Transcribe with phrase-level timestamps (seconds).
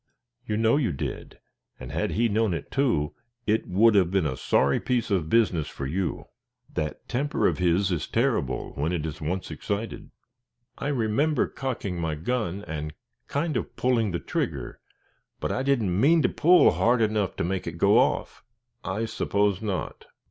[0.47, 1.39] "You know you did,
[1.79, 3.13] and had he known it, too,
[3.45, 6.25] it would have been a sorry piece of business for you.
[6.73, 10.09] That temper of his is terrible, when it is once excited."
[10.75, 12.95] "I remember cocking my gun, and
[13.27, 14.79] kind of pulling the trigger,
[15.39, 18.43] but I didn't mean to pull hard enough to make it go off."
[18.83, 20.07] "I suppose not.